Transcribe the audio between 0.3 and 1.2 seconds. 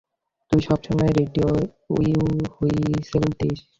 তুই সবসময়